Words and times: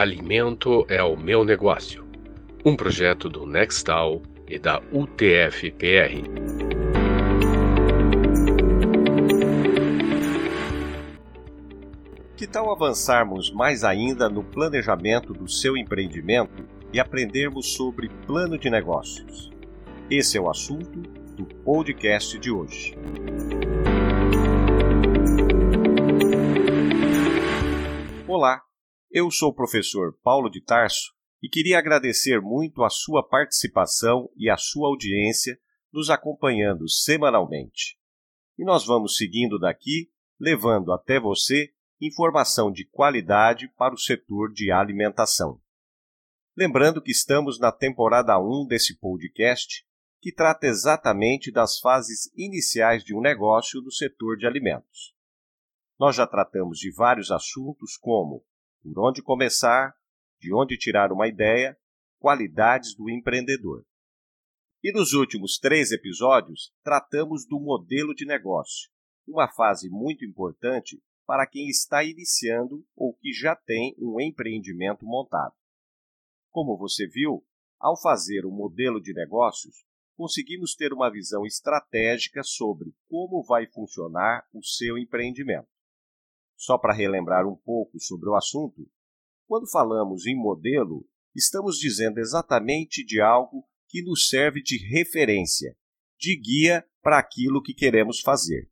Alimento 0.00 0.86
é 0.88 1.02
o 1.02 1.14
meu 1.14 1.44
negócio. 1.44 2.08
Um 2.64 2.74
projeto 2.74 3.28
do 3.28 3.44
Nextal 3.44 4.22
e 4.48 4.58
da 4.58 4.80
UTF-PR. 4.90 6.24
Que 12.34 12.46
tal 12.46 12.72
avançarmos 12.72 13.52
mais 13.52 13.84
ainda 13.84 14.30
no 14.30 14.42
planejamento 14.42 15.34
do 15.34 15.46
seu 15.46 15.76
empreendimento 15.76 16.66
e 16.94 16.98
aprendermos 16.98 17.74
sobre 17.74 18.08
plano 18.26 18.56
de 18.56 18.70
negócios? 18.70 19.50
Esse 20.10 20.38
é 20.38 20.40
o 20.40 20.48
assunto 20.48 20.98
do 21.36 21.44
podcast 21.44 22.38
de 22.38 22.50
hoje. 22.50 22.96
Olá, 28.26 28.62
eu 29.12 29.28
sou 29.28 29.50
o 29.50 29.54
professor 29.54 30.16
Paulo 30.22 30.48
de 30.48 30.60
Tarso 30.60 31.12
e 31.42 31.48
queria 31.48 31.78
agradecer 31.80 32.40
muito 32.40 32.84
a 32.84 32.88
sua 32.88 33.26
participação 33.26 34.30
e 34.36 34.48
a 34.48 34.56
sua 34.56 34.86
audiência 34.86 35.58
nos 35.92 36.10
acompanhando 36.10 36.88
semanalmente. 36.88 37.98
E 38.56 38.64
nós 38.64 38.86
vamos 38.86 39.16
seguindo 39.16 39.58
daqui, 39.58 40.12
levando 40.38 40.92
até 40.92 41.18
você 41.18 41.72
informação 42.00 42.70
de 42.70 42.84
qualidade 42.84 43.68
para 43.76 43.92
o 43.92 43.98
setor 43.98 44.52
de 44.52 44.70
alimentação. 44.70 45.60
Lembrando 46.56 47.02
que 47.02 47.10
estamos 47.10 47.58
na 47.58 47.72
temporada 47.72 48.38
1 48.38 48.66
desse 48.68 48.96
podcast, 48.96 49.84
que 50.20 50.32
trata 50.32 50.68
exatamente 50.68 51.50
das 51.50 51.80
fases 51.80 52.30
iniciais 52.36 53.02
de 53.02 53.12
um 53.12 53.20
negócio 53.20 53.80
do 53.80 53.90
setor 53.90 54.36
de 54.36 54.46
alimentos. 54.46 55.14
Nós 55.98 56.14
já 56.14 56.26
tratamos 56.26 56.78
de 56.78 56.92
vários 56.92 57.30
assuntos 57.32 57.96
como 57.96 58.44
por 58.82 58.98
onde 58.98 59.22
começar, 59.22 59.94
de 60.38 60.54
onde 60.54 60.76
tirar 60.76 61.12
uma 61.12 61.28
ideia, 61.28 61.76
qualidades 62.18 62.94
do 62.94 63.10
empreendedor. 63.10 63.84
E 64.82 64.92
nos 64.92 65.12
últimos 65.12 65.58
três 65.58 65.92
episódios, 65.92 66.72
tratamos 66.82 67.46
do 67.46 67.60
modelo 67.60 68.14
de 68.14 68.24
negócio, 68.24 68.90
uma 69.26 69.48
fase 69.48 69.90
muito 69.90 70.24
importante 70.24 71.02
para 71.26 71.46
quem 71.46 71.68
está 71.68 72.02
iniciando 72.02 72.84
ou 72.96 73.14
que 73.14 73.32
já 73.32 73.54
tem 73.54 73.94
um 73.98 74.20
empreendimento 74.20 75.04
montado. 75.04 75.54
Como 76.50 76.76
você 76.76 77.06
viu, 77.06 77.44
ao 77.78 77.96
fazer 78.00 78.44
o 78.44 78.48
um 78.48 78.56
modelo 78.56 79.00
de 79.00 79.12
negócios, 79.12 79.84
conseguimos 80.16 80.74
ter 80.74 80.92
uma 80.92 81.10
visão 81.10 81.46
estratégica 81.46 82.42
sobre 82.42 82.92
como 83.08 83.42
vai 83.42 83.66
funcionar 83.66 84.44
o 84.52 84.62
seu 84.62 84.98
empreendimento. 84.98 85.68
Só 86.60 86.76
para 86.76 86.92
relembrar 86.92 87.46
um 87.48 87.56
pouco 87.56 87.98
sobre 87.98 88.28
o 88.28 88.34
assunto, 88.34 88.86
quando 89.46 89.66
falamos 89.66 90.26
em 90.26 90.36
modelo, 90.36 91.08
estamos 91.34 91.78
dizendo 91.78 92.20
exatamente 92.20 93.02
de 93.02 93.18
algo 93.18 93.66
que 93.88 94.02
nos 94.02 94.28
serve 94.28 94.62
de 94.62 94.76
referência, 94.76 95.74
de 96.18 96.36
guia 96.36 96.86
para 97.00 97.18
aquilo 97.18 97.62
que 97.62 97.72
queremos 97.72 98.20
fazer. 98.20 98.70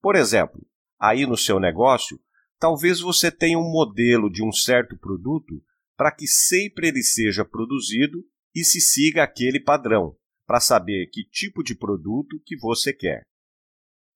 Por 0.00 0.14
exemplo, 0.14 0.64
aí 0.96 1.26
no 1.26 1.36
seu 1.36 1.58
negócio, 1.58 2.20
talvez 2.56 3.00
você 3.00 3.32
tenha 3.32 3.58
um 3.58 3.68
modelo 3.68 4.30
de 4.30 4.40
um 4.40 4.52
certo 4.52 4.96
produto 4.96 5.60
para 5.96 6.14
que 6.14 6.28
sempre 6.28 6.86
ele 6.86 7.02
seja 7.02 7.44
produzido 7.44 8.24
e 8.54 8.62
se 8.64 8.80
siga 8.80 9.24
aquele 9.24 9.58
padrão, 9.58 10.16
para 10.46 10.60
saber 10.60 11.08
que 11.08 11.24
tipo 11.24 11.64
de 11.64 11.74
produto 11.74 12.40
que 12.46 12.56
você 12.56 12.92
quer. 12.92 13.22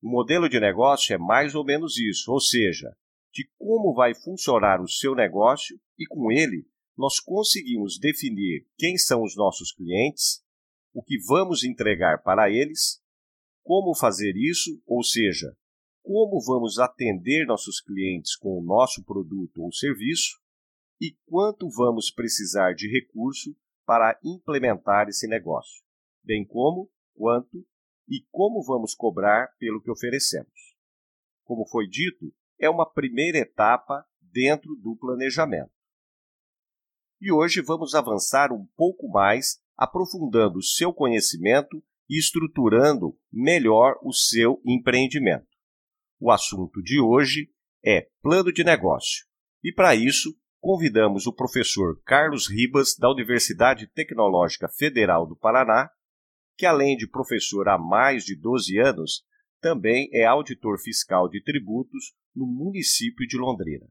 O 0.02 0.11
modelo 0.11 0.48
de 0.48 0.61
negócio 0.61 1.14
é 1.14 1.19
mais 1.19 1.55
ou 1.55 1.64
menos 1.64 1.98
isso, 1.98 2.30
ou 2.30 2.41
seja, 2.41 2.94
de 3.33 3.48
como 3.58 3.94
vai 3.94 4.14
funcionar 4.14 4.80
o 4.80 4.88
seu 4.88 5.14
negócio 5.14 5.78
e 5.98 6.06
com 6.06 6.30
ele 6.30 6.66
nós 6.97 7.20
conseguimos 7.20 7.98
definir 7.98 8.66
quem 8.78 8.97
são 8.97 9.22
os 9.22 9.37
nossos 9.37 9.72
clientes, 9.72 10.43
o 10.94 11.03
que 11.03 11.19
vamos 11.26 11.62
entregar 11.62 12.22
para 12.22 12.50
eles, 12.50 13.03
como 13.62 13.94
fazer 13.94 14.34
isso, 14.34 14.82
ou 14.87 15.03
seja, 15.03 15.54
como 16.03 16.41
vamos 16.41 16.78
atender 16.78 17.47
nossos 17.47 17.81
clientes 17.81 18.37
com 18.37 18.59
o 18.59 18.65
nosso 18.65 19.04
produto 19.04 19.62
ou 19.62 19.72
serviço 19.72 20.41
e 21.00 21.15
quanto 21.26 21.69
vamos 21.69 22.10
precisar 22.10 22.72
de 22.75 22.88
recurso 22.88 23.54
para 23.84 24.19
implementar 24.25 25.09
esse 25.09 25.28
negócio, 25.28 25.82
bem 26.25 26.47
como 26.47 26.91
quanto 27.15 27.66
e 28.09 28.25
como 28.31 28.62
vamos 28.62 28.94
cobrar 28.94 29.49
pelo 29.59 29.81
que 29.81 29.91
oferecemos. 29.91 30.77
Como 31.44 31.67
foi 31.69 31.87
dito, 31.89 32.33
é 32.59 32.69
uma 32.69 32.91
primeira 32.91 33.39
etapa 33.39 34.05
dentro 34.21 34.75
do 34.77 34.97
planejamento. 34.97 35.71
E 37.21 37.33
hoje 37.33 37.62
vamos 37.62 37.95
avançar 37.95 38.53
um 38.53 38.66
pouco 38.77 39.09
mais, 39.09 39.59
aprofundando 39.77 40.62
seu 40.62 40.93
conhecimento 40.93 41.83
e 42.09 42.19
estruturando 42.19 43.19
melhor 43.33 43.99
o 44.03 44.12
seu 44.12 44.61
empreendimento. 44.65 45.49
O 46.21 46.31
assunto 46.31 46.83
de 46.83 47.00
hoje 47.00 47.50
é 47.84 48.09
plano 48.22 48.53
de 48.53 48.65
negócio. 48.65 49.27
E 49.62 49.72
para 49.72 49.95
isso, 49.95 50.37
convidamos 50.61 51.27
o 51.27 51.33
professor 51.33 52.00
Carlos 52.05 52.49
Ribas, 52.49 52.97
da 52.99 53.11
Universidade 53.11 53.87
Tecnológica 53.87 54.69
Federal 54.69 55.27
do 55.27 55.37
Paraná, 55.37 55.91
que 56.56 56.67
além 56.67 56.97
de 56.97 57.09
professor 57.09 57.69
há 57.69 57.78
mais 57.78 58.25
de 58.25 58.34
12 58.34 58.78
anos, 58.78 59.25
também 59.61 60.09
é 60.12 60.25
auditor 60.25 60.78
fiscal 60.78 61.28
de 61.28 61.43
tributos 61.43 62.15
no 62.34 62.47
município 62.47 63.27
de 63.27 63.37
Londrina. 63.37 63.87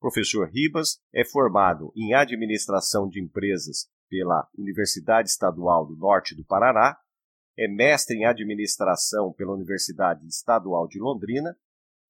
professor 0.00 0.48
Ribas 0.48 1.00
é 1.12 1.24
formado 1.24 1.92
em 1.96 2.14
administração 2.14 3.08
de 3.08 3.20
empresas 3.20 3.88
pela 4.08 4.48
Universidade 4.56 5.28
Estadual 5.28 5.86
do 5.86 5.96
Norte 5.96 6.34
do 6.34 6.44
Paraná, 6.44 6.96
é 7.58 7.66
mestre 7.66 8.16
em 8.16 8.26
administração 8.26 9.32
pela 9.32 9.54
Universidade 9.54 10.26
Estadual 10.26 10.86
de 10.86 10.98
Londrina 10.98 11.56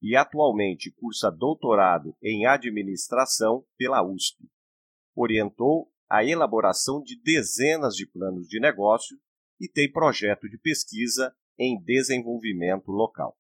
e 0.03 0.17
atualmente 0.17 0.93
cursa 0.93 1.31
doutorado 1.31 2.17
em 2.23 2.47
administração 2.47 3.65
pela 3.79 4.03
USP. 4.03 4.49
Orientou 5.15 5.91
a 6.09 6.25
elaboração 6.25 7.03
de 7.03 7.21
dezenas 7.23 7.95
de 7.95 8.07
planos 8.07 8.47
de 8.49 8.61
negócio 8.61 9.17
e 9.61 9.69
tem 9.69 9.91
projeto 9.91 10.49
de 10.49 10.59
pesquisa 10.59 11.34
em 11.59 11.83
desenvolvimento 11.83 12.91
local. 12.91 13.37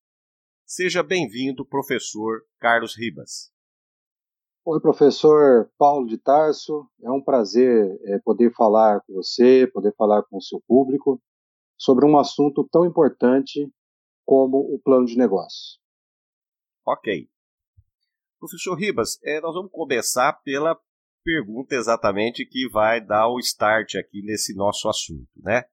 Seja 0.64 1.02
bem-vindo, 1.02 1.64
professor 1.64 2.42
Carlos 2.58 2.96
Ribas. 2.96 3.52
Oi, 4.64 4.80
professor 4.80 5.70
Paulo 5.78 6.08
de 6.08 6.18
Tarso. 6.18 6.90
É 7.00 7.10
um 7.10 7.22
prazer 7.22 7.96
é, 8.04 8.18
poder 8.18 8.52
falar 8.52 9.00
com 9.02 9.14
você, 9.14 9.66
poder 9.72 9.94
falar 9.94 10.24
com 10.24 10.38
o 10.38 10.42
seu 10.42 10.60
público 10.66 11.22
sobre 11.78 12.04
um 12.04 12.18
assunto 12.18 12.66
tão 12.68 12.84
importante 12.84 13.70
como 14.24 14.58
o 14.74 14.80
plano 14.82 15.06
de 15.06 15.16
negócio. 15.16 15.78
Ok. 16.84 17.28
Professor 18.40 18.74
Ribas, 18.74 19.20
é, 19.22 19.40
nós 19.40 19.54
vamos 19.54 19.70
começar 19.70 20.32
pela 20.42 20.76
pergunta 21.22 21.74
exatamente 21.74 22.44
que 22.44 22.68
vai 22.68 23.00
dar 23.00 23.28
o 23.28 23.38
start 23.38 23.94
aqui 23.94 24.20
nesse 24.22 24.54
nosso 24.54 24.88
assunto, 24.88 25.30
né? 25.36 25.64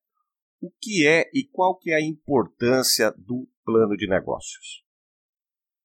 O 0.64 0.72
que 0.80 1.06
é 1.06 1.30
e 1.34 1.44
qual 1.52 1.76
que 1.76 1.92
é 1.92 1.96
a 1.96 2.02
importância 2.02 3.12
do 3.18 3.46
plano 3.66 3.98
de 3.98 4.08
negócios? 4.08 4.82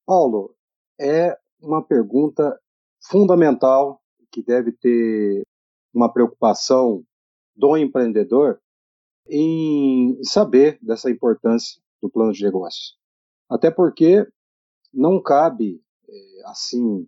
Paulo, 0.07 0.55
é 1.01 1.37
uma 1.61 1.85
pergunta 1.85 2.57
fundamental 3.11 4.01
que 4.31 4.41
deve 4.41 4.71
ter 4.71 5.43
uma 5.93 6.13
preocupação 6.13 7.03
do 7.57 7.77
empreendedor 7.77 8.61
em 9.29 10.23
saber 10.23 10.79
dessa 10.81 11.11
importância 11.11 11.83
do 12.01 12.09
plano 12.09 12.33
de 12.33 12.45
negócio. 12.45 12.95
Até 13.51 13.73
porque 13.73 14.25
não 14.95 15.21
cabe, 15.21 15.83
é, 16.09 16.49
assim, 16.51 17.05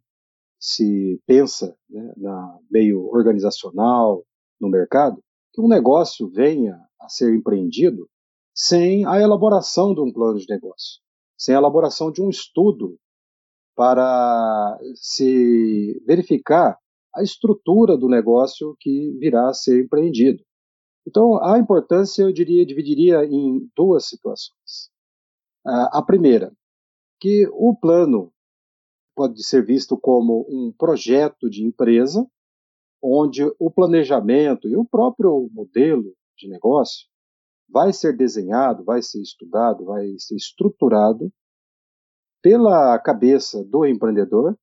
se 0.58 1.23
pensa 1.25 1.76
né, 1.88 2.12
na 2.16 2.58
meio 2.69 3.06
organizacional, 3.14 4.26
no 4.61 4.69
mercado, 4.69 5.23
que 5.52 5.61
um 5.61 5.69
negócio 5.69 6.28
venha 6.28 6.76
a 7.00 7.08
ser 7.08 7.35
empreendido 7.35 8.08
sem 8.55 9.06
a 9.06 9.20
elaboração 9.20 9.94
de 9.94 10.00
um 10.00 10.12
plano 10.12 10.38
de 10.38 10.47
negócio, 10.49 11.00
sem 11.38 11.55
a 11.55 11.58
elaboração 11.58 12.11
de 12.12 12.20
um 12.20 12.29
estudo 12.29 12.99
para 13.75 14.79
se 14.94 16.02
verificar 16.06 16.79
a 17.14 17.23
estrutura 17.23 17.97
do 17.97 18.08
negócio 18.08 18.76
que 18.79 19.12
virá 19.19 19.49
a 19.49 19.55
ser 19.55 19.85
empreendido. 19.85 20.44
Então, 21.06 21.43
a 21.43 21.58
importância, 21.58 22.23
eu 22.23 22.32
diria, 22.32 22.67
dividiria 22.67 23.25
em 23.25 23.69
duas 23.75 24.06
situações. 24.06 24.91
A 25.64 26.02
primeira, 26.02 26.52
que 27.19 27.49
o 27.52 27.75
plano 27.75 28.32
pode 29.17 29.43
ser 29.43 29.64
visto 29.64 29.99
como 29.99 30.47
um 30.49 30.73
projeto 30.76 31.49
de 31.49 31.64
empresa, 31.64 32.26
onde 33.02 33.43
o 33.58 33.70
planejamento 33.70 34.69
e 34.69 34.76
o 34.76 34.85
próprio 34.85 35.49
modelo 35.52 36.14
de 36.40 36.48
negócio 36.48 37.06
vai 37.69 37.92
ser 37.92 38.16
desenhado, 38.16 38.84
vai 38.84 39.00
ser 39.02 39.20
estudado, 39.20 39.84
vai 39.84 40.14
ser 40.19 40.34
estruturado 40.34 41.32
pela 42.42 42.98
cabeça 42.98 43.62
do 43.64 43.87
empreendedor 43.87 44.58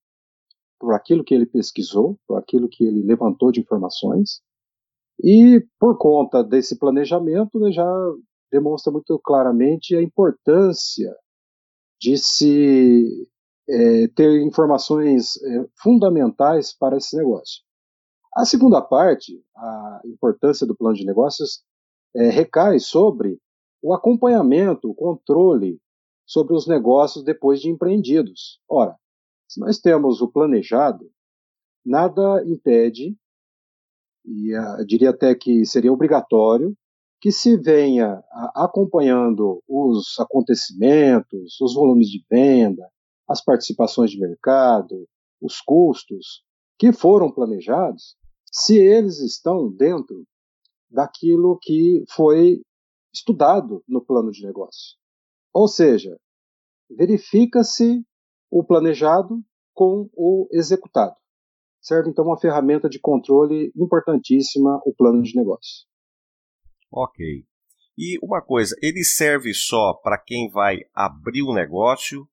por 0.80 0.94
aquilo 0.94 1.24
que 1.24 1.34
ele 1.34 1.46
pesquisou, 1.46 2.20
por 2.28 2.38
aquilo 2.38 2.68
que 2.70 2.84
ele 2.84 3.02
levantou 3.04 3.52
de 3.52 3.62
informações, 3.62 4.42
e 5.24 5.66
por 5.80 5.98
conta 5.98 6.44
desse 6.44 6.78
planejamento, 6.78 7.60
né, 7.60 7.72
já 7.72 7.88
demonstra 8.52 8.92
muito 8.92 9.20
claramente 9.20 9.96
a 9.96 10.02
importância 10.02 11.16
de 12.00 12.18
se 12.18 13.28
é, 13.68 14.08
ter 14.10 14.42
informações 14.42 15.42
é, 15.42 15.66
fundamentais 15.82 16.76
para 16.78 16.98
esse 16.98 17.18
negócio. 17.18 17.64
A 18.38 18.46
segunda 18.46 18.80
parte, 18.84 19.44
a 19.56 20.02
importância 20.06 20.68
do 20.68 20.76
plano 20.76 20.96
de 20.96 21.04
negócios, 21.04 21.64
é, 22.16 22.30
recai 22.30 22.78
sobre 22.78 23.40
o 23.82 23.96
acompanhamento, 23.96 24.92
o 24.92 24.94
controle 24.94 25.82
sobre 26.24 26.56
os 26.56 26.68
negócios 26.68 27.24
depois 27.24 27.60
de 27.60 27.68
empreendidos. 27.68 28.62
Ora, 28.70 28.96
se 29.48 29.60
nós 29.60 29.80
temos 29.80 30.22
o 30.22 30.28
planejado, 30.28 31.10
nada 31.84 32.44
impede, 32.46 33.18
e 34.24 34.56
uh, 34.56 34.86
diria 34.86 35.10
até 35.10 35.34
que 35.34 35.66
seria 35.66 35.92
obrigatório, 35.92 36.78
que 37.20 37.32
se 37.32 37.58
venha 37.58 38.24
acompanhando 38.54 39.64
os 39.68 40.16
acontecimentos, 40.20 41.60
os 41.60 41.74
volumes 41.74 42.08
de 42.08 42.24
venda, 42.30 42.88
as 43.28 43.44
participações 43.44 44.12
de 44.12 44.20
mercado, 44.20 45.08
os 45.42 45.60
custos 45.60 46.44
que 46.78 46.94
foram 46.94 47.32
planejados, 47.32 48.16
se 48.52 48.78
eles 48.78 49.20
estão 49.20 49.72
dentro 49.72 50.26
daquilo 50.90 51.58
que 51.62 52.04
foi 52.10 52.62
estudado 53.14 53.84
no 53.88 54.04
plano 54.04 54.32
de 54.32 54.46
negócio. 54.46 54.96
Ou 55.54 55.68
seja, 55.68 56.18
verifica-se 56.90 58.06
o 58.50 58.64
planejado 58.64 59.44
com 59.74 60.10
o 60.14 60.48
executado. 60.52 61.16
Serve 61.82 62.10
então 62.10 62.26
uma 62.26 62.40
ferramenta 62.40 62.90
de 62.90 63.00
controle 63.00 63.72
importantíssima 63.76 64.82
o 64.86 64.94
plano 64.94 65.22
de 65.22 65.36
negócio. 65.36 65.86
Ok. 66.92 67.46
E 67.98 68.18
uma 68.22 68.42
coisa, 68.42 68.76
ele 68.82 69.04
serve 69.04 69.54
só 69.54 69.94
para 69.94 70.18
quem 70.18 70.50
vai 70.50 70.82
abrir 70.94 71.42
o 71.42 71.52
um 71.52 71.54
negócio? 71.54 72.28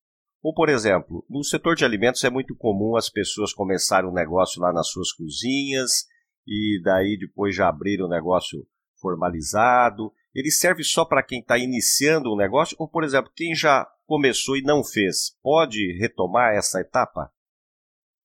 Ou, 0.44 0.52
por 0.52 0.68
exemplo, 0.68 1.24
no 1.26 1.42
setor 1.42 1.74
de 1.74 1.86
alimentos 1.86 2.22
é 2.22 2.28
muito 2.28 2.54
comum 2.54 2.96
as 2.98 3.08
pessoas 3.08 3.54
começarem 3.54 4.10
um 4.10 4.12
negócio 4.12 4.60
lá 4.60 4.74
nas 4.74 4.88
suas 4.88 5.10
cozinhas 5.10 6.04
e 6.46 6.78
daí 6.84 7.16
depois 7.18 7.56
já 7.56 7.66
abrir 7.66 8.02
o 8.02 8.04
um 8.04 8.10
negócio 8.10 8.66
formalizado. 9.00 10.12
Ele 10.34 10.50
serve 10.50 10.84
só 10.84 11.02
para 11.02 11.22
quem 11.22 11.40
está 11.40 11.56
iniciando 11.56 12.30
um 12.30 12.36
negócio? 12.36 12.76
Ou, 12.78 12.86
por 12.86 13.04
exemplo, 13.04 13.32
quem 13.34 13.54
já 13.54 13.88
começou 14.06 14.54
e 14.54 14.62
não 14.62 14.84
fez, 14.84 15.34
pode 15.42 15.96
retomar 15.98 16.54
essa 16.54 16.78
etapa? 16.78 17.32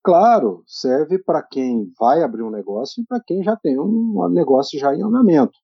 Claro, 0.04 0.62
serve 0.66 1.22
para 1.22 1.42
quem 1.42 1.90
vai 1.98 2.22
abrir 2.22 2.42
um 2.42 2.50
negócio 2.50 3.02
e 3.02 3.06
para 3.06 3.22
quem 3.26 3.42
já 3.42 3.56
tem 3.56 3.80
um 3.80 4.28
negócio 4.30 4.78
já 4.78 4.94
em 4.94 5.02
andamento. 5.02 5.56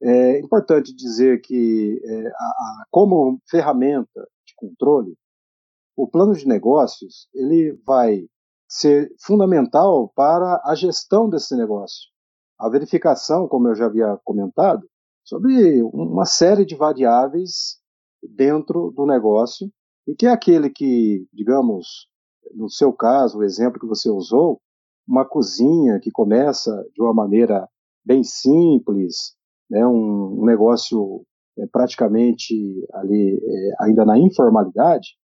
É 0.00 0.38
importante 0.38 0.94
dizer 0.94 1.40
que, 1.40 2.00
é, 2.04 2.28
a, 2.28 2.30
a, 2.30 2.84
como 2.90 3.40
ferramenta 3.50 4.20
de 4.46 4.54
controle, 4.56 5.16
o 6.02 6.08
plano 6.08 6.34
de 6.34 6.46
negócios 6.46 7.28
ele 7.34 7.78
vai 7.86 8.26
ser 8.68 9.12
fundamental 9.20 10.10
para 10.14 10.60
a 10.64 10.74
gestão 10.74 11.28
desse 11.28 11.56
negócio. 11.56 12.08
A 12.58 12.68
verificação, 12.68 13.48
como 13.48 13.68
eu 13.68 13.74
já 13.74 13.86
havia 13.86 14.18
comentado, 14.24 14.86
sobre 15.24 15.82
uma 15.82 16.24
série 16.24 16.64
de 16.64 16.76
variáveis 16.76 17.78
dentro 18.22 18.92
do 18.94 19.06
negócio 19.06 19.70
e 20.06 20.14
que 20.14 20.26
é 20.26 20.30
aquele 20.30 20.70
que, 20.70 21.26
digamos, 21.32 22.08
no 22.54 22.68
seu 22.70 22.92
caso, 22.92 23.38
o 23.38 23.44
exemplo 23.44 23.80
que 23.80 23.86
você 23.86 24.08
usou, 24.08 24.60
uma 25.06 25.24
cozinha 25.24 25.98
que 26.00 26.10
começa 26.10 26.70
de 26.94 27.02
uma 27.02 27.12
maneira 27.12 27.68
bem 28.04 28.22
simples, 28.22 29.34
né, 29.68 29.86
um, 29.86 30.44
negócio 30.44 31.24
é, 31.58 31.66
praticamente 31.66 32.54
ali 32.94 33.40
é, 33.42 33.84
ainda 33.84 34.04
na 34.04 34.18
informalidade, 34.18 35.16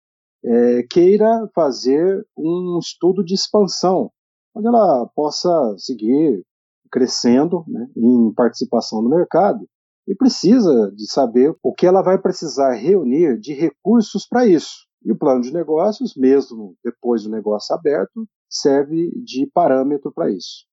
é, 0.46 0.84
queira 0.84 1.50
fazer 1.54 2.26
um 2.38 2.78
estudo 2.80 3.24
de 3.24 3.34
expansão, 3.34 4.12
onde 4.54 4.68
ela 4.68 5.08
possa 5.16 5.76
seguir 5.78 6.46
crescendo 6.92 7.66
né, 7.68 7.88
em 7.98 8.34
participação 8.34 9.02
no 9.02 9.10
mercado 9.10 9.68
e 10.08 10.16
precisa 10.16 10.92
de 10.96 11.12
saber 11.12 11.56
o 11.64 11.74
que 11.74 11.86
ela 11.86 12.02
vai 12.02 12.18
precisar 12.18 12.74
reunir 12.74 13.40
de 13.40 13.54
recursos 13.54 14.28
para 14.28 14.46
isso. 14.46 14.86
E 15.04 15.12
o 15.12 15.18
plano 15.18 15.42
de 15.42 15.52
negócios, 15.52 16.16
mesmo 16.16 16.76
depois 16.84 17.24
do 17.24 17.30
negócio 17.30 17.76
aberto, 17.76 18.28
serve 18.50 19.12
de 19.24 19.50
parâmetro 19.54 20.12
para 20.12 20.32
isso. 20.32 20.66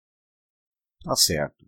Tá 1.05 1.17
certo. 1.17 1.67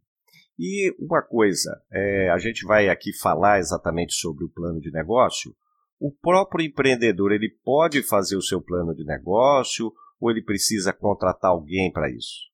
E 0.59 0.95
uma 0.99 1.21
coisa, 1.21 1.83
é, 1.93 2.31
a 2.31 2.39
gente 2.39 2.65
vai 2.65 2.89
aqui 2.89 3.12
falar 3.12 3.59
exatamente 3.59 4.15
sobre 4.15 4.45
o 4.45 4.49
plano 4.49 4.81
de 4.81 4.91
negócio. 4.93 5.55
O 6.00 6.11
próprio 6.11 6.64
empreendedor 6.64 7.32
ele 7.32 7.50
pode 7.64 8.02
fazer 8.02 8.37
o 8.37 8.43
seu 8.43 8.61
plano 8.61 8.94
de 8.94 9.05
negócio 9.05 9.93
ou 10.20 10.31
ele 10.31 10.43
precisa 10.43 10.93
contratar 10.93 11.50
alguém 11.50 11.93
para 11.93 12.11
isso? 12.11 12.50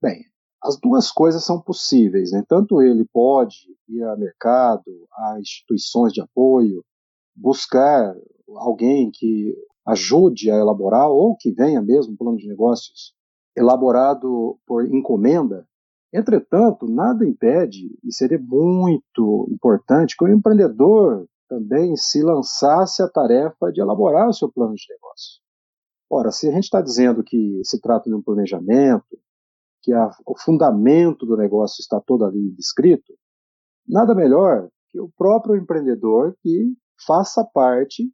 Bem, 0.00 0.24
as 0.62 0.78
duas 0.78 1.10
coisas 1.10 1.44
são 1.44 1.60
possíveis, 1.60 2.32
né? 2.32 2.42
Tanto 2.48 2.82
ele 2.82 3.04
pode 3.12 3.56
ir 3.88 4.02
a 4.04 4.16
mercado, 4.16 5.08
a 5.12 5.40
instituições 5.40 6.12
de 6.12 6.20
apoio, 6.20 6.84
buscar 7.34 8.14
alguém 8.56 9.10
que 9.12 9.54
ajude 9.86 10.50
a 10.50 10.56
elaborar 10.56 11.08
ou 11.08 11.36
que 11.36 11.52
venha 11.52 11.80
mesmo 11.80 12.12
um 12.12 12.16
plano 12.16 12.36
de 12.36 12.48
negócios 12.48 13.14
elaborado 13.56 14.58
por 14.66 14.86
encomenda 14.86 15.66
Entretanto, 16.12 16.86
nada 16.86 17.26
impede, 17.26 17.98
e 18.04 18.12
seria 18.12 18.38
muito 18.38 19.48
importante, 19.50 20.14
que 20.14 20.22
o 20.22 20.28
empreendedor 20.28 21.26
também 21.52 21.94
se 21.96 22.22
lançasse 22.22 23.02
a 23.02 23.08
tarefa 23.08 23.70
de 23.70 23.82
elaborar 23.82 24.26
o 24.26 24.32
seu 24.32 24.50
plano 24.50 24.74
de 24.74 24.86
negócio. 24.88 25.42
Ora, 26.08 26.30
se 26.30 26.48
a 26.48 26.50
gente 26.50 26.64
está 26.64 26.80
dizendo 26.80 27.22
que 27.22 27.60
se 27.62 27.78
trata 27.78 28.08
de 28.08 28.14
um 28.14 28.22
planejamento, 28.22 29.18
que 29.82 29.92
a, 29.92 30.10
o 30.26 30.38
fundamento 30.38 31.26
do 31.26 31.36
negócio 31.36 31.82
está 31.82 32.00
todo 32.00 32.24
ali 32.24 32.50
descrito, 32.52 33.12
nada 33.86 34.14
melhor 34.14 34.70
que 34.88 34.98
o 34.98 35.10
próprio 35.10 35.56
empreendedor 35.56 36.34
que 36.40 36.74
faça 37.06 37.44
parte 37.44 38.10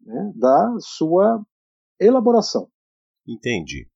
né, 0.00 0.32
da 0.34 0.74
sua 0.80 1.40
elaboração. 2.00 2.68
Entendi. 3.26 3.88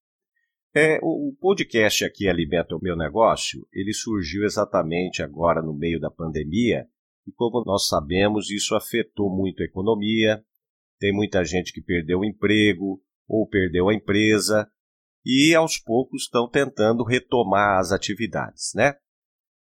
É, 0.73 1.01
o, 1.03 1.35
podcast 1.41 2.05
aqui 2.05 2.29
Alimenta 2.29 2.77
o 2.77 2.81
Meu 2.81 2.97
Negócio, 2.97 3.67
ele 3.73 3.93
surgiu 3.93 4.45
exatamente 4.45 5.23
agora 5.23 5.61
no 5.61 5.75
meio 5.75 5.99
da 5.99 6.11
pandemia 6.11 6.87
e 7.27 7.33
como 7.33 7.63
nós 7.65 7.87
sabemos, 7.87 8.51
isso 8.51 8.75
afetou 8.75 9.35
muito 9.35 9.63
a 9.63 9.67
economia, 9.67 10.43
tem 10.99 11.13
muita 11.15 11.45
gente 11.45 11.73
que 11.73 11.81
perdeu 11.81 12.21
o 12.21 12.25
emprego 12.25 13.03
ou 13.29 13.49
perdeu 13.49 13.89
a 13.89 13.95
empresa 13.95 14.71
e 15.25 15.55
aos 15.55 15.79
poucos 15.79 16.23
estão 16.23 16.49
tentando 16.49 17.05
retomar 17.05 17.79
as 17.79 17.93
atividades, 17.93 18.73
né? 18.75 18.95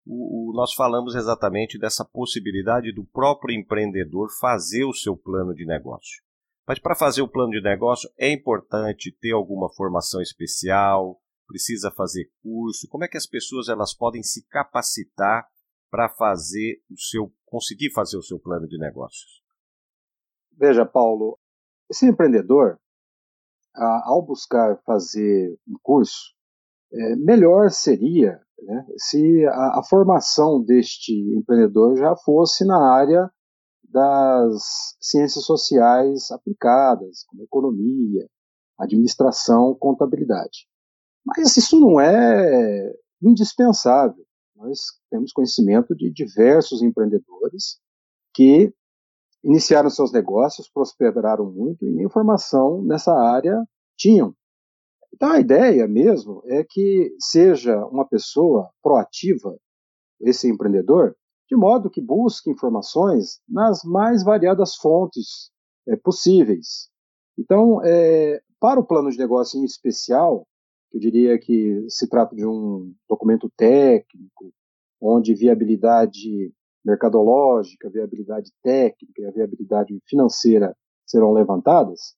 O, 0.04 0.50
o, 0.50 0.52
nós 0.54 0.72
falamos 0.72 1.14
exatamente 1.14 1.78
dessa 1.78 2.04
possibilidade 2.04 2.92
do 2.92 3.04
próprio 3.04 3.58
empreendedor 3.58 4.28
fazer 4.40 4.84
o 4.84 4.94
seu 4.94 5.16
plano 5.16 5.52
de 5.52 5.66
negócio. 5.66 6.22
Mas 6.66 6.78
para 6.78 6.94
fazer 6.94 7.22
o 7.22 7.28
plano 7.28 7.50
de 7.50 7.60
negócio 7.60 8.08
é 8.18 8.30
importante 8.30 9.16
ter 9.20 9.32
alguma 9.32 9.68
formação 9.74 10.20
especial, 10.20 11.20
precisa 11.46 11.90
fazer 11.90 12.30
curso. 12.42 12.88
Como 12.88 13.04
é 13.04 13.08
que 13.08 13.16
as 13.16 13.26
pessoas 13.26 13.68
elas 13.68 13.94
podem 13.94 14.22
se 14.22 14.46
capacitar 14.46 15.46
para 15.90 16.08
fazer 16.08 16.80
o 16.90 16.98
seu 16.98 17.32
conseguir 17.44 17.92
fazer 17.92 18.16
o 18.16 18.22
seu 18.22 18.38
plano 18.38 18.66
de 18.66 18.78
negócios? 18.78 19.42
Veja, 20.52 20.84
Paulo, 20.84 21.38
esse 21.90 22.06
empreendedor, 22.06 22.78
ao 23.74 24.24
buscar 24.24 24.80
fazer 24.84 25.58
um 25.68 25.76
curso, 25.82 26.34
é, 26.92 27.16
melhor 27.16 27.70
seria 27.70 28.40
né, 28.62 28.86
se 28.96 29.44
a, 29.46 29.80
a, 29.80 29.82
formação 29.88 30.62
deste 30.62 31.12
empreendedor 31.36 31.96
já 31.96 32.16
fosse 32.16 32.64
na 32.64 32.78
área 32.92 33.30
das 33.84 34.96
ciências 35.00 35.44
sociais 35.44 36.30
aplicadas, 36.30 37.24
como 37.24 37.42
economia, 37.42 38.26
administração, 38.78 39.74
contabilidade. 39.74 40.66
Mas 41.24 41.56
isso 41.56 41.78
não 41.78 42.00
é 42.00 42.92
indispensável. 43.22 44.24
Nós 44.54 44.78
temos 45.16 45.32
conhecimento 45.32 45.94
de 45.94 46.10
diversos 46.10 46.82
empreendedores 46.82 47.80
que 48.34 48.72
iniciaram 49.42 49.88
seus 49.88 50.12
negócios, 50.12 50.68
prosperaram 50.68 51.50
muito 51.50 51.86
e 51.86 51.90
nem 51.90 52.08
formação 52.08 52.82
nessa 52.82 53.12
área 53.12 53.64
tinham. 53.96 54.34
Então 55.14 55.30
a 55.30 55.40
ideia 55.40 55.88
mesmo 55.88 56.42
é 56.44 56.62
que 56.62 57.14
seja 57.18 57.82
uma 57.86 58.06
pessoa 58.06 58.70
proativa, 58.82 59.56
esse 60.20 60.48
empreendedor, 60.48 61.16
de 61.48 61.56
modo 61.56 61.90
que 61.90 62.00
busque 62.00 62.50
informações 62.50 63.40
nas 63.48 63.82
mais 63.84 64.22
variadas 64.22 64.74
fontes 64.76 65.50
é, 65.88 65.96
possíveis. 65.96 66.90
Então, 67.38 67.80
é, 67.84 68.42
para 68.58 68.80
o 68.80 68.86
plano 68.86 69.10
de 69.10 69.18
negócio 69.18 69.60
em 69.60 69.64
especial, 69.64 70.46
eu 70.92 70.98
diria 70.98 71.38
que 71.38 71.86
se 71.88 72.08
trata 72.08 72.34
de 72.34 72.44
um 72.44 72.92
documento 73.08 73.50
técnico, 73.56 74.52
onde 75.00 75.34
viabilidade 75.34 76.52
mercadológica, 76.84 77.90
viabilidade 77.90 78.50
técnica 78.62 79.22
e 79.22 79.32
viabilidade 79.32 79.98
financeira 80.08 80.74
serão 81.04 81.32
levantadas, 81.32 82.14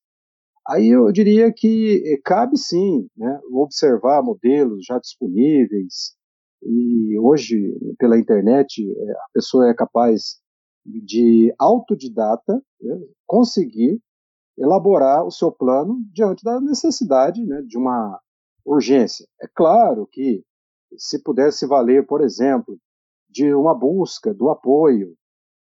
aí 0.69 0.89
eu 0.89 1.11
diria 1.11 1.53
que 1.53 2.03
eh, 2.05 2.21
cabe 2.25 2.57
sim 2.57 3.09
né, 3.17 3.41
observar 3.51 4.23
modelos 4.23 4.85
já 4.85 4.99
disponíveis, 4.99 6.17
e 6.63 7.19
hoje, 7.19 7.57
pela 7.99 8.19
internet, 8.19 8.83
eh, 8.83 9.13
a 9.13 9.27
pessoa 9.33 9.69
é 9.69 9.75
capaz 9.75 10.39
de 10.85 11.55
autodidata 11.59 12.61
né, 12.81 13.01
conseguir 13.27 14.01
elaborar 14.59 15.25
o 15.25 15.31
seu 15.31 15.53
plano 15.53 16.03
diante 16.13 16.43
da 16.43 16.61
necessidade 16.61 17.45
né, 17.45 17.63
de 17.63 17.79
uma 17.79 18.19
urgência. 18.65 19.27
É 19.41 19.47
claro 19.55 20.07
que 20.11 20.43
se 20.97 21.23
pudesse 21.23 21.67
valer, 21.67 22.07
por 22.07 22.21
exemplo, 22.21 22.79
de 23.29 23.53
uma 23.55 23.75
busca 23.75 24.33
do 24.33 24.49
apoio, 24.49 25.15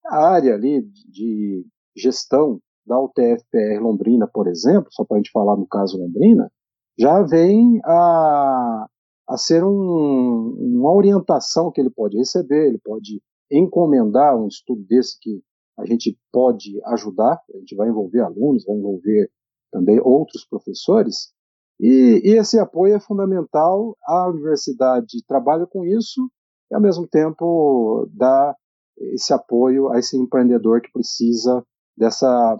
a 0.05 0.33
área 0.33 0.53
ali 0.53 0.81
de 0.81 1.65
gestão 1.95 2.59
da 2.85 2.99
UTF-PR 2.99 3.81
Londrina, 3.81 4.27
por 4.27 4.47
exemplo, 4.47 4.87
só 4.91 5.05
para 5.05 5.15
a 5.15 5.19
gente 5.19 5.31
falar 5.31 5.55
no 5.55 5.67
caso 5.67 5.97
Londrina, 5.97 6.51
já 6.97 7.21
vem 7.21 7.79
a, 7.85 8.87
a 9.27 9.37
ser 9.37 9.63
um, 9.63 10.55
uma 10.59 10.93
orientação 10.93 11.71
que 11.71 11.79
ele 11.79 11.89
pode 11.89 12.17
receber, 12.17 12.67
ele 12.67 12.79
pode 12.83 13.21
encomendar 13.51 14.37
um 14.37 14.47
estudo 14.47 14.83
desse 14.83 15.17
que 15.19 15.41
a 15.77 15.85
gente 15.85 16.17
pode 16.31 16.79
ajudar, 16.85 17.41
a 17.53 17.57
gente 17.57 17.75
vai 17.75 17.89
envolver 17.89 18.21
alunos, 18.21 18.65
vai 18.65 18.75
envolver 18.75 19.29
também 19.71 19.99
outros 19.99 20.45
professores, 20.45 21.33
e, 21.79 22.21
e 22.23 22.37
esse 22.37 22.59
apoio 22.59 22.95
é 22.95 22.99
fundamental, 22.99 23.97
a 24.03 24.27
universidade 24.29 25.23
trabalha 25.27 25.65
com 25.65 25.85
isso, 25.85 26.29
e 26.71 26.75
ao 26.75 26.81
mesmo 26.81 27.07
tempo 27.07 28.09
dá 28.13 28.55
esse 28.97 29.33
apoio 29.33 29.89
a 29.89 29.99
esse 29.99 30.17
empreendedor 30.17 30.81
que 30.81 30.91
precisa 30.91 31.65
dessa, 31.97 32.57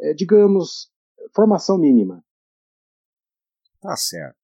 é, 0.00 0.12
digamos, 0.14 0.90
formação 1.34 1.78
mínima. 1.78 2.22
Tá 3.80 3.96
certo. 3.96 4.36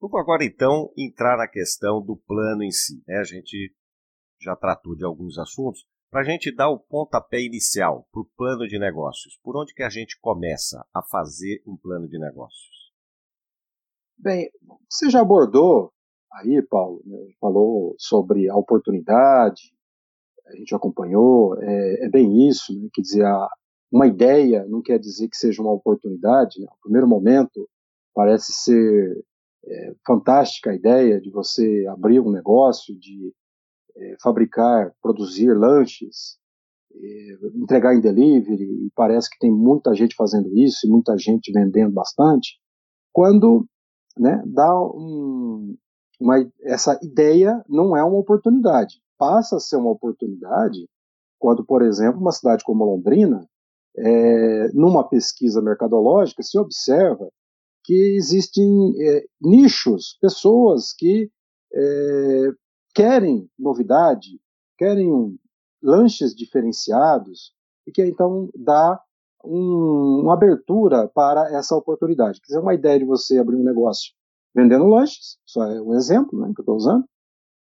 Vamos 0.00 0.20
agora 0.20 0.44
então 0.44 0.92
entrar 0.98 1.38
na 1.38 1.48
questão 1.48 2.02
do 2.04 2.16
plano 2.16 2.62
em 2.62 2.70
si. 2.70 3.02
Né? 3.06 3.16
A 3.18 3.24
gente 3.24 3.74
já 4.40 4.54
tratou 4.54 4.94
de 4.94 5.04
alguns 5.04 5.38
assuntos. 5.38 5.86
Para 6.10 6.20
a 6.20 6.24
gente 6.24 6.54
dar 6.54 6.68
o 6.68 6.78
pontapé 6.78 7.40
inicial 7.40 8.06
para 8.12 8.20
o 8.20 8.28
plano 8.36 8.68
de 8.68 8.78
negócios, 8.78 9.38
por 9.42 9.56
onde 9.56 9.74
que 9.74 9.82
a 9.82 9.88
gente 9.88 10.18
começa 10.20 10.86
a 10.94 11.02
fazer 11.02 11.62
um 11.66 11.76
plano 11.76 12.06
de 12.06 12.18
negócios? 12.18 12.73
Bem, 14.18 14.50
você 14.88 15.10
já 15.10 15.20
abordou 15.20 15.92
aí, 16.32 16.62
Paulo, 16.62 17.02
né, 17.04 17.18
falou 17.40 17.94
sobre 17.98 18.48
a 18.48 18.56
oportunidade, 18.56 19.72
a 20.46 20.56
gente 20.56 20.74
acompanhou, 20.74 21.56
é, 21.62 22.06
é 22.06 22.08
bem 22.08 22.48
isso, 22.48 22.74
né, 22.74 22.88
quer 22.92 23.02
dizer, 23.02 23.24
a, 23.24 23.48
uma 23.94 24.08
ideia 24.08 24.66
não 24.66 24.82
quer 24.82 24.98
dizer 24.98 25.28
que 25.28 25.36
seja 25.36 25.62
uma 25.62 25.72
oportunidade. 25.72 26.60
Né? 26.60 26.66
No 26.68 26.80
primeiro 26.82 27.06
momento, 27.06 27.68
parece 28.12 28.52
ser 28.52 29.24
é, 29.64 29.94
fantástica 30.04 30.70
a 30.70 30.74
ideia 30.74 31.20
de 31.20 31.30
você 31.30 31.86
abrir 31.88 32.18
um 32.18 32.30
negócio, 32.30 32.98
de 32.98 33.32
é, 33.96 34.16
fabricar, 34.20 34.92
produzir 35.00 35.52
lanches, 35.54 36.38
é, 36.92 37.56
entregar 37.56 37.94
em 37.94 38.00
delivery, 38.00 38.64
e 38.64 38.90
parece 38.96 39.30
que 39.30 39.38
tem 39.38 39.50
muita 39.50 39.94
gente 39.94 40.16
fazendo 40.16 40.48
isso 40.58 40.86
e 40.86 40.90
muita 40.90 41.16
gente 41.16 41.52
vendendo 41.52 41.92
bastante, 41.92 42.58
quando 43.12 43.64
né, 44.18 44.42
dá 44.46 44.74
um, 44.80 45.76
uma, 46.20 46.36
essa 46.62 46.98
ideia 47.02 47.64
não 47.68 47.96
é 47.96 48.02
uma 48.02 48.18
oportunidade. 48.18 49.00
Passa 49.18 49.56
a 49.56 49.60
ser 49.60 49.76
uma 49.76 49.90
oportunidade 49.90 50.88
quando, 51.38 51.64
por 51.64 51.82
exemplo, 51.82 52.20
uma 52.20 52.32
cidade 52.32 52.64
como 52.64 52.84
Londrina, 52.84 53.46
é, 53.96 54.68
numa 54.72 55.06
pesquisa 55.06 55.60
mercadológica, 55.60 56.42
se 56.42 56.58
observa 56.58 57.28
que 57.84 58.16
existem 58.16 58.94
é, 58.98 59.24
nichos, 59.40 60.16
pessoas 60.20 60.92
que 60.92 61.30
é, 61.72 62.48
querem 62.94 63.48
novidade, 63.58 64.40
querem 64.78 65.38
lanches 65.82 66.34
diferenciados, 66.34 67.52
e 67.86 67.92
que 67.92 68.02
então 68.02 68.48
dá 68.54 68.98
um, 69.44 70.22
uma 70.22 70.34
abertura 70.34 71.08
para 71.08 71.54
essa 71.54 71.76
oportunidade. 71.76 72.40
Quer 72.40 72.46
dizer, 72.46 72.58
uma 72.60 72.74
ideia 72.74 72.98
de 72.98 73.04
você 73.04 73.38
abrir 73.38 73.56
um 73.56 73.64
negócio 73.64 74.12
vendendo 74.54 74.86
lanches, 74.86 75.38
só 75.44 75.64
é 75.64 75.80
um 75.80 75.94
exemplo 75.94 76.38
né, 76.38 76.52
que 76.54 76.60
eu 76.60 76.62
estou 76.62 76.76
usando, 76.76 77.04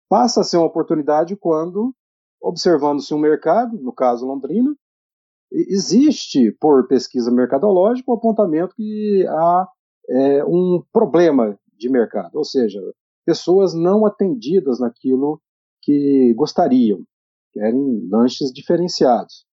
passa 0.09 0.41
a 0.41 0.43
ser 0.43 0.57
uma 0.57 0.67
oportunidade 0.67 1.35
quando, 1.35 1.93
observando-se 2.41 3.13
um 3.13 3.19
mercado, 3.19 3.77
no 3.77 3.91
caso 3.91 4.25
Londrina, 4.25 4.73
existe, 5.51 6.51
por 6.59 6.87
pesquisa 6.87 7.31
mercadológica, 7.31 8.09
o 8.09 8.13
um 8.13 8.17
apontamento 8.17 8.75
que 8.75 9.25
há 9.27 9.67
é, 10.09 10.45
um 10.45 10.83
problema 10.91 11.57
de 11.77 11.89
mercado, 11.89 12.35
ou 12.35 12.43
seja, 12.43 12.81
pessoas 13.25 13.73
não 13.73 14.05
atendidas 14.05 14.79
naquilo 14.79 15.41
que 15.81 16.33
gostariam, 16.33 17.03
querem 17.51 18.07
lanches 18.09 18.51
diferenciados. 18.51 19.46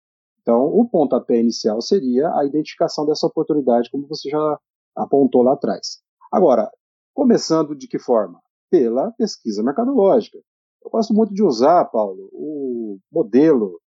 Então, 0.42 0.64
o 0.64 0.88
pontapé 0.88 1.40
inicial 1.40 1.80
seria 1.80 2.28
a 2.36 2.44
identificação 2.44 3.06
dessa 3.06 3.26
oportunidade, 3.26 3.90
como 3.90 4.08
você 4.08 4.28
já 4.28 4.58
apontou 4.94 5.42
lá 5.42 5.52
atrás. 5.52 6.02
Agora, 6.30 6.70
começando 7.14 7.76
de 7.76 7.86
que 7.86 7.98
forma? 7.98 8.40
Pela 8.68 9.12
pesquisa 9.12 9.62
mercadológica. 9.62 10.38
Eu 10.84 10.90
gosto 10.90 11.14
muito 11.14 11.32
de 11.32 11.44
usar, 11.44 11.84
Paulo, 11.86 12.28
o 12.32 12.98
modelo 13.10 13.80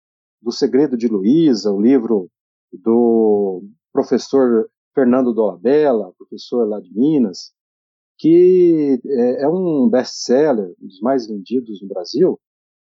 do 0.42 0.52
Segredo 0.52 0.96
de 0.96 1.08
Luísa, 1.08 1.72
o 1.72 1.82
livro 1.82 2.30
do 2.72 3.64
professor 3.92 4.70
Fernando 4.94 5.34
Dolabella, 5.34 6.14
professor 6.18 6.68
lá 6.68 6.80
de 6.80 6.94
Minas, 6.94 7.52
que 8.18 9.02
é, 9.08 9.44
é 9.44 9.50
um 9.50 9.90
best-seller, 9.90 10.76
um 10.80 10.88
dos 10.88 11.00
mais 11.02 11.26
vendidos 11.28 11.82
no 11.82 11.88
Brasil. 11.88 12.40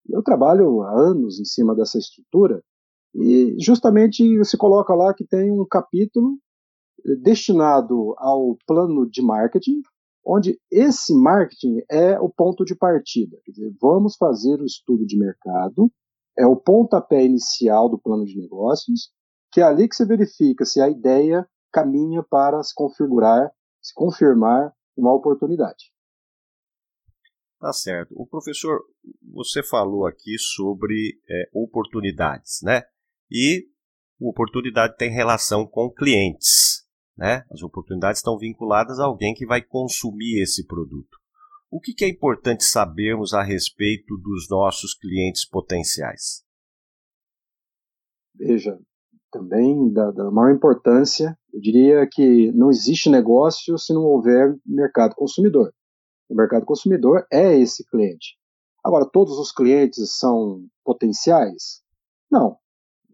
Eu 0.09 0.23
trabalho 0.23 0.83
há 0.83 0.90
anos 0.90 1.38
em 1.38 1.45
cima 1.45 1.76
dessa 1.76 1.97
estrutura 1.97 2.61
e 3.14 3.57
justamente 3.59 4.45
se 4.45 4.57
coloca 4.57 4.95
lá 4.95 5.12
que 5.14 5.26
tem 5.26 5.50
um 5.50 5.66
capítulo 5.66 6.38
destinado 7.23 8.14
ao 8.19 8.57
plano 8.66 9.09
de 9.09 9.23
marketing, 9.23 9.83
onde 10.25 10.59
esse 10.71 11.14
marketing 11.14 11.83
é 11.90 12.19
o 12.19 12.28
ponto 12.28 12.64
de 12.64 12.75
partida. 12.75 13.37
Dizer, 13.47 13.75
vamos 13.81 14.16
fazer 14.16 14.61
o 14.61 14.64
estudo 14.64 15.04
de 15.04 15.19
mercado, 15.19 15.90
é 16.38 16.47
o 16.47 16.57
pontapé 16.57 17.25
inicial 17.25 17.88
do 17.88 17.99
plano 17.99 18.25
de 18.25 18.38
negócios, 18.38 19.11
que 19.52 19.61
é 19.61 19.64
ali 19.64 19.88
que 19.88 19.95
você 19.95 20.07
verifica 20.07 20.64
se 20.64 20.81
a 20.81 20.88
ideia 20.88 21.47
caminha 21.73 22.23
para 22.23 22.62
se 22.62 22.75
configurar, 22.75 23.50
se 23.83 23.92
confirmar 23.95 24.73
uma 24.97 25.12
oportunidade. 25.12 25.92
Tá 27.59 27.73
certo. 27.73 28.14
O 28.16 28.26
professor, 28.26 28.81
você 29.33 29.62
falou 29.62 30.07
aqui 30.07 30.37
sobre 30.38 31.21
é, 31.28 31.50
oportunidades, 31.54 32.61
né? 32.62 32.83
E 33.33 33.67
oportunidade 34.21 34.97
tem 34.97 35.11
relação 35.11 35.67
com 35.67 35.91
clientes, 35.91 36.85
né? 37.17 37.45
As 37.51 37.62
oportunidades 37.62 38.19
estão 38.19 38.39
vinculadas 38.39 39.01
a 39.01 39.05
alguém 39.05 39.33
que 39.33 39.47
vai 39.47 39.62
consumir 39.62 40.43
esse 40.43 40.67
produto. 40.67 41.19
O 41.71 41.81
que, 41.81 41.95
que 41.95 42.05
é 42.05 42.09
importante 42.09 42.65
sabermos 42.65 43.33
a 43.33 43.43
respeito 43.43 44.19
dos 44.19 44.49
nossos 44.51 44.95
clientes 44.95 45.49
potenciais? 45.49 46.45
Veja, 48.35 48.79
também 49.31 49.91
da, 49.91 50.11
da 50.11 50.31
maior 50.31 50.55
importância, 50.55 51.37
eu 51.53 51.61
diria 51.61 52.07
que 52.07 52.53
não 52.53 52.69
existe 52.69 53.09
negócio 53.09 53.79
se 53.79 53.95
não 53.95 54.03
houver 54.03 54.55
mercado 54.67 55.15
consumidor. 55.15 55.73
O 56.29 56.35
mercado 56.35 56.67
consumidor 56.67 57.27
é 57.33 57.57
esse 57.59 57.85
cliente. 57.89 58.37
Agora, 58.85 59.09
todos 59.11 59.39
os 59.39 59.53
clientes 59.53 60.19
são 60.19 60.67
potenciais? 60.85 61.83
Não. 62.31 62.59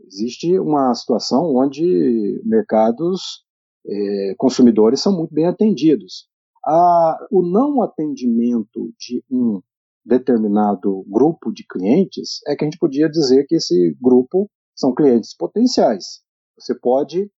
Existe 0.08 0.58
uma 0.58 0.94
situação 0.94 1.54
onde 1.54 2.40
mercados 2.44 3.44
é, 3.86 4.34
consumidores 4.38 5.00
são 5.00 5.14
muito 5.14 5.34
bem 5.34 5.46
atendidos. 5.46 6.26
A, 6.64 7.26
o 7.30 7.42
não 7.42 7.82
atendimento 7.82 8.90
de 8.98 9.22
um 9.30 9.60
determinado 10.04 11.04
grupo 11.06 11.52
de 11.52 11.66
clientes 11.66 12.40
é 12.46 12.56
que 12.56 12.64
a 12.64 12.66
gente 12.66 12.78
podia 12.78 13.08
dizer 13.08 13.44
que 13.46 13.56
esse 13.56 13.94
grupo 14.00 14.50
são 14.74 14.94
clientes 14.94 15.36
potenciais. 15.36 16.22
Você 16.58 16.74
pode, 16.74 17.30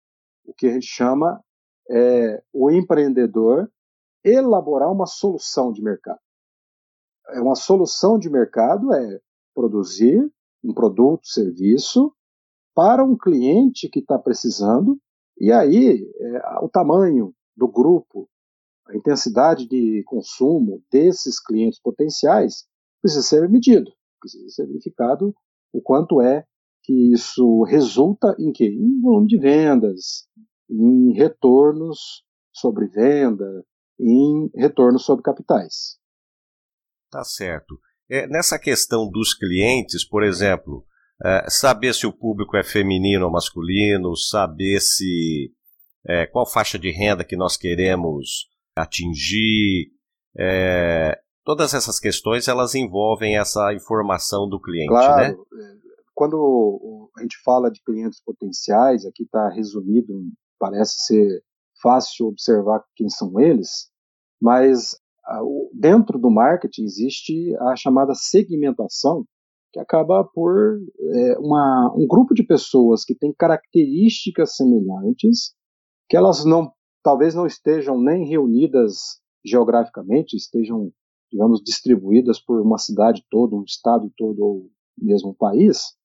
o 0.46 0.54
que 0.54 0.68
a 0.68 0.74
gente 0.74 0.86
chama, 0.86 1.44
é, 1.90 2.44
o 2.54 2.70
empreendedor 2.70 3.68
elaborar 4.24 4.92
uma 4.92 5.08
solução 5.08 5.74
de 5.74 5.82
mercado. 5.82 6.20
É 7.30 7.42
uma 7.42 7.56
solução 7.56 8.20
de 8.20 8.30
mercado 8.30 8.94
é 8.94 9.20
produzir 9.56 10.32
um 10.64 10.74
produto, 10.74 11.26
serviço 11.26 12.14
para 12.80 13.04
um 13.04 13.18
cliente 13.18 13.90
que 13.90 14.00
está 14.00 14.18
precisando 14.18 14.98
E 15.38 15.52
aí, 15.52 16.10
é, 16.18 16.60
o 16.62 16.70
tamanho 16.70 17.34
do 17.54 17.68
grupo, 17.68 18.30
a 18.88 18.96
intensidade 18.96 19.68
de 19.68 20.02
consumo 20.06 20.82
desses 20.90 21.42
clientes 21.42 21.78
potenciais 21.82 22.66
precisa 23.02 23.22
ser 23.22 23.50
medido, 23.50 23.92
precisa 24.22 24.48
ser 24.48 24.66
verificado 24.66 25.36
o 25.74 25.82
quanto 25.82 26.22
é 26.22 26.46
que 26.84 27.14
isso 27.14 27.64
resulta 27.64 28.34
em 28.40 28.54
quê? 28.54 28.68
Em 28.68 29.02
volume 29.02 29.28
de 29.28 29.38
vendas, 29.38 30.26
em 30.70 31.12
retornos 31.12 32.24
sobre 32.54 32.88
venda, 32.88 33.66
em 34.00 34.50
retornos 34.56 35.04
sobre 35.04 35.22
capitais. 35.22 36.00
Tá 37.12 37.26
certo. 37.26 37.78
É, 38.10 38.26
nessa 38.28 38.58
questão 38.58 39.10
dos 39.10 39.34
clientes, 39.34 40.08
por 40.08 40.24
exemplo, 40.24 40.86
é, 41.24 41.50
saber 41.50 41.94
se 41.94 42.08
o 42.08 42.14
público 42.14 42.56
é 42.56 42.64
feminino 42.64 43.26
ou 43.26 43.32
masculino, 43.32 44.16
saber 44.16 44.80
se 44.80 45.52
é, 46.08 46.26
qual 46.26 46.46
faixa 46.46 46.80
de 46.80 46.92
renda 46.92 47.26
que 47.26 47.36
nós 47.36 47.58
queremos 47.58 48.48
atingir, 48.76 49.92
é, 50.38 51.20
todas 51.44 51.74
essas 51.74 52.00
questões 52.00 52.48
elas 52.48 52.74
envolvem 52.76 53.38
essa 53.38 53.74
informação 53.74 54.48
do 54.48 54.60
cliente, 54.60 54.90
claro, 54.90 55.46
né? 55.52 55.80
Quando 56.14 57.10
a 57.18 57.22
gente 57.22 57.38
fala 57.44 57.72
de 57.72 57.82
clientes 57.82 58.22
potenciais, 58.22 59.06
aqui 59.06 59.24
está 59.24 59.50
resumido, 59.50 60.14
parece 60.58 61.06
ser 61.06 61.44
fácil 61.82 62.28
observar 62.28 62.84
quem 62.96 63.10
são 63.10 63.40
eles, 63.40 63.90
mas 64.42 64.98
dentro 65.74 66.18
do 66.18 66.30
marketing 66.30 66.84
existe 66.84 67.56
a 67.58 67.76
chamada 67.76 68.14
segmentação, 68.16 69.26
que 69.72 69.80
acaba 69.80 70.24
por 70.24 70.80
é, 71.00 71.38
uma, 71.40 71.94
um 71.96 72.08
grupo 72.08 72.34
de 72.34 72.44
pessoas 72.44 73.04
que 73.04 73.16
tem 73.16 73.34
características 73.34 74.56
semelhantes, 74.56 75.54
que 76.10 76.18
elas 76.18 76.44
não, 76.44 76.72
talvez 77.04 77.36
não 77.36 77.46
estejam 77.46 78.02
nem 78.02 78.28
reunidas 78.28 79.20
geograficamente, 79.46 80.36
estejam, 80.36 80.92
digamos, 81.32 81.62
distribuídas 81.64 82.40
por 82.44 82.62
uma 82.62 82.78
cidade 82.78 83.24
toda, 83.30 83.56
um 83.56 83.64
estado 83.64 84.12
todo 84.18 84.40
ou 84.40 84.72
mesmo 84.98 85.30
um 85.30 85.36
país, 85.36 85.96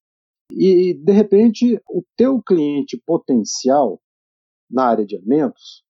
e 0.52 0.94
de 0.94 1.12
repente 1.12 1.80
o 1.88 2.04
teu 2.16 2.40
cliente 2.42 3.00
potencial 3.04 4.00
na 4.70 4.84
área 4.84 5.06
de 5.06 5.16
alimentos, 5.16 5.82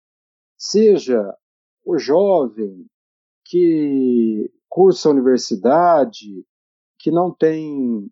seja 0.59 1.35
o 1.85 1.99
jovem 1.99 2.87
que 3.45 4.50
cursa 4.69 5.09
a 5.09 5.12
universidade, 5.12 6.45
que 7.03 7.11
não 7.11 7.35
tem 7.35 8.09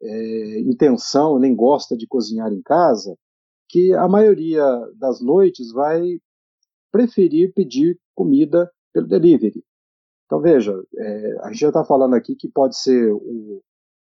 é, 0.00 0.60
intenção 0.60 1.38
nem 1.40 1.54
gosta 1.54 1.96
de 1.96 2.06
cozinhar 2.06 2.52
em 2.52 2.62
casa, 2.62 3.18
que 3.68 3.92
a 3.92 4.08
maioria 4.08 4.64
das 4.96 5.20
noites 5.20 5.72
vai 5.72 6.20
preferir 6.90 7.52
pedir 7.52 7.98
comida 8.14 8.70
pelo 8.94 9.08
delivery. 9.08 9.62
Então 10.24 10.40
veja, 10.40 10.72
é, 10.96 11.38
a 11.40 11.48
gente 11.48 11.60
já 11.60 11.68
está 11.68 11.84
falando 11.84 12.14
aqui 12.14 12.36
que 12.36 12.48
pode 12.48 12.78
ser 12.78 13.12
o, 13.12 13.60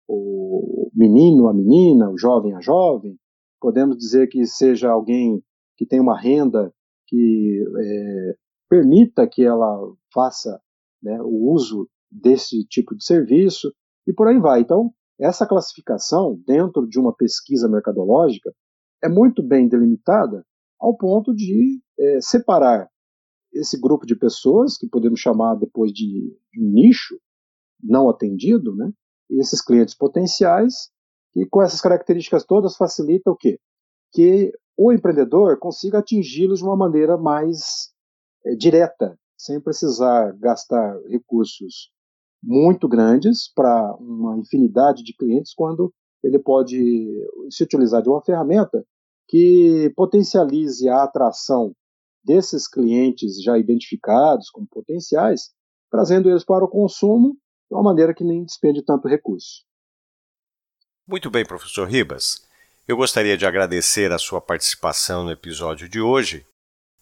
o 0.07 0.89
menino, 0.93 1.47
a 1.47 1.53
menina, 1.53 2.09
o 2.09 2.17
jovem, 2.17 2.55
a 2.55 2.59
jovem. 2.59 3.17
Podemos 3.61 3.97
dizer 3.97 4.27
que 4.27 4.45
seja 4.45 4.89
alguém 4.89 5.43
que 5.77 5.85
tem 5.85 5.99
uma 5.99 6.19
renda 6.19 6.73
que 7.07 7.63
é, 7.77 8.35
permita 8.67 9.27
que 9.27 9.43
ela 9.43 9.79
faça 10.11 10.59
né, 11.01 11.21
o 11.21 11.51
uso 11.51 11.87
desse 12.11 12.65
tipo 12.65 12.95
de 12.95 13.05
serviço 13.05 13.71
e 14.07 14.13
por 14.13 14.27
aí 14.27 14.39
vai. 14.39 14.61
Então, 14.61 14.93
essa 15.19 15.45
classificação 15.45 16.39
dentro 16.45 16.87
de 16.87 16.99
uma 16.99 17.13
pesquisa 17.13 17.67
mercadológica 17.69 18.53
é 19.03 19.09
muito 19.09 19.43
bem 19.43 19.67
delimitada 19.67 20.45
ao 20.79 20.97
ponto 20.97 21.33
de 21.33 21.81
é, 21.99 22.19
separar 22.21 22.89
esse 23.53 23.79
grupo 23.79 24.05
de 24.05 24.15
pessoas, 24.15 24.77
que 24.77 24.87
podemos 24.87 25.19
chamar 25.19 25.55
depois 25.55 25.91
de, 25.91 26.35
nicho 26.55 27.19
não 27.81 28.09
atendido, 28.09 28.75
né? 28.75 28.91
esses 29.29 29.61
clientes 29.61 29.95
potenciais, 29.95 30.89
e 31.35 31.45
com 31.45 31.61
essas 31.61 31.81
características 31.81 32.45
todas 32.45 32.75
facilita 32.75 33.29
o 33.31 33.35
quê? 33.35 33.59
Que 34.11 34.51
o 34.77 34.91
empreendedor 34.91 35.57
consiga 35.59 35.99
atingi-los 35.99 36.59
de 36.59 36.65
uma 36.65 36.75
maneira 36.75 37.17
mais 37.17 37.91
é, 38.45 38.55
direta, 38.55 39.17
sem 39.37 39.59
precisar 39.59 40.33
gastar 40.37 40.99
recursos 41.07 41.91
muito 42.43 42.87
grandes 42.89 43.51
para 43.53 43.95
uma 43.95 44.37
infinidade 44.37 45.01
de 45.01 45.15
clientes, 45.15 45.53
quando 45.53 45.93
ele 46.21 46.37
pode 46.37 46.67
se 47.49 47.63
utilizar 47.63 48.01
de 48.01 48.09
uma 48.09 48.21
ferramenta 48.21 48.85
que 49.27 49.91
potencialize 49.95 50.87
a 50.89 51.03
atração 51.03 51.73
desses 52.23 52.67
clientes 52.67 53.41
já 53.41 53.57
identificados 53.57 54.49
como 54.49 54.67
potenciais, 54.67 55.51
trazendo 55.89 56.29
eles 56.29 56.43
para 56.43 56.63
o 56.63 56.69
consumo 56.69 57.37
de 57.69 57.75
uma 57.75 57.83
maneira 57.83 58.13
que 58.13 58.23
nem 58.23 58.43
despende 58.43 58.83
tanto 58.83 59.07
recurso. 59.07 59.63
Muito 61.07 61.29
bem, 61.29 61.45
professor 61.45 61.87
Ribas. 61.87 62.45
Eu 62.87 62.97
gostaria 62.97 63.37
de 63.37 63.45
agradecer 63.45 64.11
a 64.11 64.17
sua 64.17 64.41
participação 64.41 65.23
no 65.23 65.31
episódio 65.31 65.87
de 65.87 66.01
hoje 66.01 66.45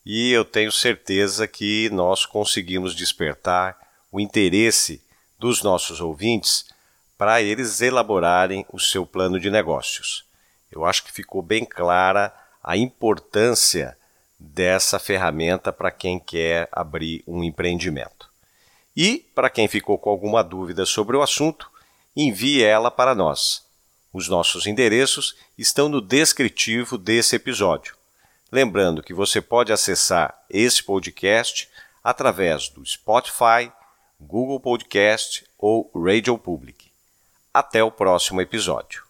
e 0.06 0.32
eu 0.32 0.46
tenho 0.46 0.72
certeza 0.72 1.48
que 1.48 1.90
nós 1.92 2.26
conseguimos 2.26 2.96
despertar 2.96 3.78
o 4.12 4.20
interesse 4.20 5.02
dos 5.42 5.64
nossos 5.64 6.00
ouvintes 6.00 6.68
para 7.18 7.42
eles 7.42 7.82
elaborarem 7.82 8.64
o 8.72 8.80
seu 8.80 9.08
plano 9.08 9.40
de 9.40 9.50
negócios. 9.50 10.24
Eu 10.72 10.86
acho 10.86 11.04
que 11.04 11.12
ficou 11.12 11.42
bem 11.42 11.66
clara 11.66 12.32
a 12.64 12.78
importância 12.78 13.98
dessa 14.40 15.00
ferramenta 15.00 15.74
para 15.74 15.90
quem 15.90 16.20
quer 16.20 16.70
abrir 16.72 17.24
um 17.26 17.44
empreendimento. 17.44 18.30
E, 18.96 19.18
para 19.34 19.50
quem 19.50 19.68
ficou 19.68 19.98
com 19.98 20.12
alguma 20.12 20.44
dúvida 20.44 20.86
sobre 20.86 21.18
o 21.18 21.24
assunto, 21.24 21.68
envie 22.16 22.64
ela 22.64 22.92
para 22.92 23.16
nós. 23.16 23.66
Os 24.14 24.28
nossos 24.28 24.68
endereços 24.68 25.36
estão 25.58 25.90
no 25.90 26.02
descritivo 26.02 27.00
desse 27.00 27.36
episódio. 27.36 27.96
Lembrando 28.52 29.02
que 29.02 29.14
você 29.14 29.42
pode 29.42 29.74
acessar 29.74 30.40
esse 30.48 30.84
podcast 30.84 31.68
através 32.04 32.70
do 32.70 32.86
Spotify, 32.86 33.72
Google 34.22 34.60
Podcast 34.60 35.44
ou 35.58 35.92
Radio 35.96 36.38
Public. 36.38 36.92
Até 37.52 37.84
o 37.84 37.92
próximo 37.92 38.40
episódio. 38.40 39.04